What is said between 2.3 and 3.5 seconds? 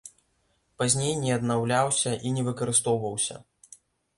не выкарыстоўваўся.